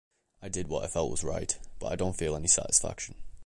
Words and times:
I 0.41 0.49
did 0.49 0.67
what 0.67 0.83
I 0.83 0.87
felt 0.87 1.11
was 1.11 1.23
right, 1.23 1.55
but 1.77 1.91
I 1.91 1.95
don't 1.95 2.17
feel 2.17 2.35
any 2.35 2.47
satisfaction. 2.47 3.13